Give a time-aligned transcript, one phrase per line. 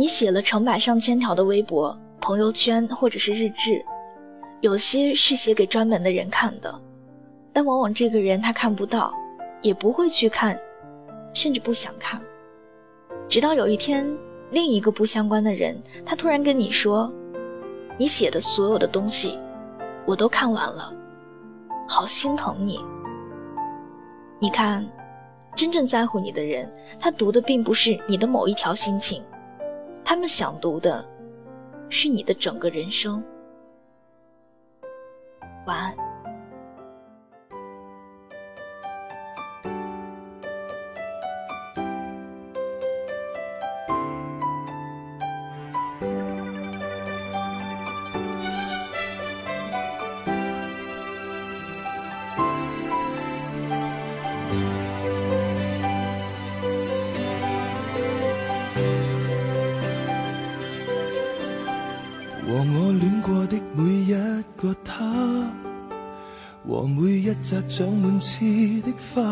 [0.00, 3.84] 你写了成百上千条的微博、朋友圈或者是日志，
[4.60, 6.72] 有些是写给专门的人看的，
[7.52, 9.12] 但往往这个人他看不到，
[9.60, 10.56] 也不会去看，
[11.34, 12.22] 甚至不想看。
[13.28, 14.08] 直到有一天，
[14.52, 15.76] 另一个不相关的人，
[16.06, 17.12] 他突然跟你说
[17.98, 19.36] ：“你写的所有的东西，
[20.06, 20.94] 我都看完了，
[21.88, 22.78] 好心疼你。”
[24.38, 24.88] 你看，
[25.56, 29.20] 真正在乎你的人，他读的并不是你的某一条心情。
[30.08, 31.04] 他们想读的，
[31.90, 33.22] 是你的整个人生。
[35.66, 36.07] 晚安。
[64.84, 65.04] 他
[66.66, 68.44] 和每一扎长满刺
[68.82, 69.22] 的花，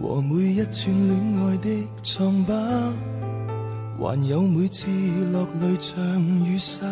[0.00, 1.68] 和每一串恋爱的
[2.02, 2.54] 疮疤，
[3.98, 4.86] 还有每次
[5.32, 5.96] 落泪像
[6.44, 6.86] 雨洒。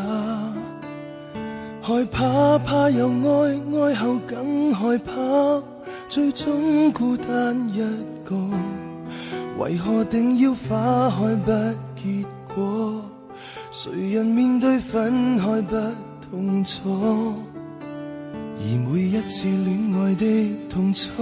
[1.80, 5.12] 害怕，怕又爱，爱后更害怕，
[6.08, 7.78] 最终孤单一
[8.24, 8.34] 个。
[9.58, 11.52] 为何定要花开不
[11.94, 13.02] 结果？
[13.70, 15.76] 谁人面对分开不
[16.34, 17.36] 痛楚？
[18.58, 21.12] 而每一次恋爱的痛楚，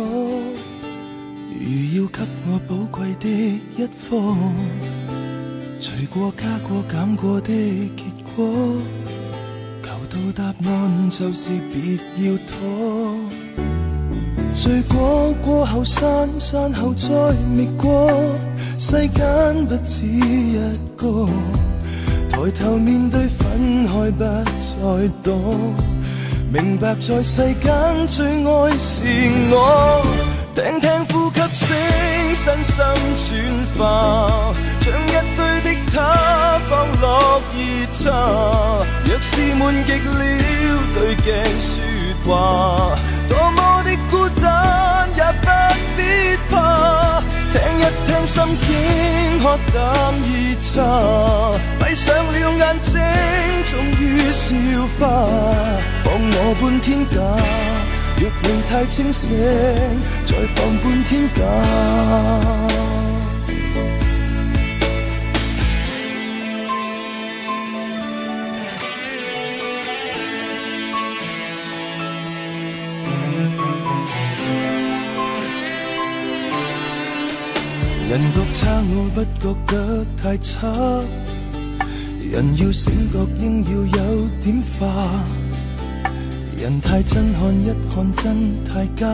[1.60, 3.28] 如要给我宝贵的
[3.76, 4.16] 一课，
[5.80, 8.48] 除过加过减过的结果，
[9.82, 13.14] 求到答案就是别要拖。
[14.54, 17.08] 醉过过后散，散后再
[17.54, 18.10] 觅过，
[18.78, 20.56] 世间不止一
[20.96, 21.26] 个，
[22.42, 25.32] 抬头面对分开不再躲。
[26.52, 27.72] 明白在世间
[28.08, 29.04] 最爱是
[29.48, 30.02] 我，
[30.52, 31.72] 听听呼吸
[32.34, 32.84] 声，身
[33.16, 33.36] 心
[33.76, 37.60] 转化，将一堆的他放落热
[37.92, 38.10] 茶。
[39.04, 40.20] 若是闷极了，
[40.94, 41.70] 对镜说
[42.26, 44.44] 话，多么的孤单
[48.24, 50.80] 心境，喝淡热茶，
[51.78, 53.00] 闭上了眼睛，
[53.64, 54.54] 终于笑
[54.98, 55.00] 化。
[56.04, 57.20] 放我半天假，
[58.18, 59.30] 若未太清醒，
[60.24, 61.42] 再放半天假。
[78.12, 80.68] 人觉差，我不觉得太差。
[82.30, 84.86] 人要醒觉，应要有点化。
[86.58, 88.36] 人太真，看一看真
[88.66, 89.06] 太假。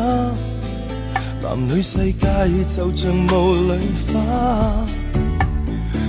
[1.41, 2.27] 男女世界
[2.67, 4.85] 就像雾里花，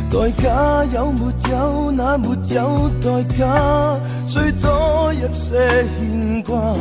[0.10, 1.92] 代价有没有？
[1.92, 6.74] 那没有代价，最多一些牵挂。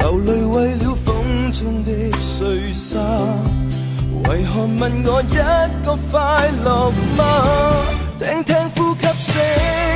[0.00, 0.94] 流泪为了
[4.38, 5.34] 为何问我一
[5.84, 7.20] 个快乐吗？
[8.20, 9.36] 听听呼吸声，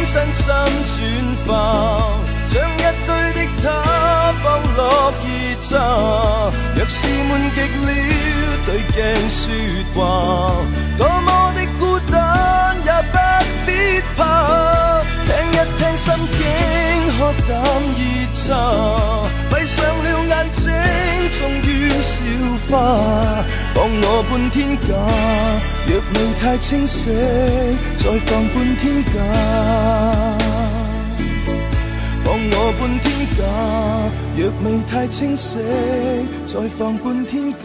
[0.05, 0.99] 身心
[1.47, 2.11] 转化。
[2.49, 3.65] 将一堆的他
[4.43, 4.45] 放
[4.77, 5.31] 落热
[5.63, 5.71] 茶，
[6.75, 7.89] 若是闷极了，
[8.67, 8.99] 对镜
[9.31, 9.41] 说
[9.95, 9.97] 话，
[10.99, 11.81] 多么的孤
[12.11, 13.17] 单也不
[13.65, 13.71] 必
[14.17, 14.21] 怕，
[15.25, 16.05] 听一听心
[16.37, 16.43] 境，
[17.17, 17.51] 喝淡
[17.95, 18.03] 热
[18.35, 18.43] 茶，
[19.55, 20.62] 闭上了眼睛
[21.39, 22.23] 终于消
[22.69, 22.71] 化，
[23.75, 24.89] 放我半天假，
[25.87, 27.11] 若未太清醒，
[27.97, 29.13] 再放半天假。
[32.25, 33.05] 放我半天
[33.37, 33.41] 假，
[34.37, 35.59] 若未太清醒，
[36.47, 37.59] 再放半天假。